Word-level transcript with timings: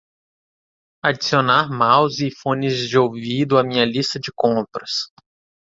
Adicionar 1.03 1.69
mouse 1.71 2.21
e 2.25 2.31
fones 2.35 2.89
de 2.89 2.97
ouvido 2.97 3.59
à 3.59 3.63
minha 3.63 3.85
lista 3.85 4.19
de 4.19 4.31
compras 4.35 5.13